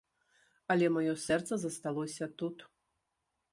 Але 0.75 0.87
маё 0.95 1.13
сэрца 1.25 1.53
засталося 1.65 2.25
тут. 2.43 2.57